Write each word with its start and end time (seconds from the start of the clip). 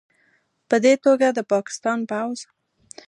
پدې 0.69 0.93
توګه، 1.03 1.27
د 1.37 1.39
پاکستان 1.53 1.99
پوځ 2.11 2.37